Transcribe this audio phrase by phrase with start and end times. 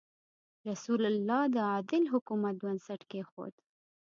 [0.69, 3.53] رسول الله د عادل حکومت بنسټ کېښود.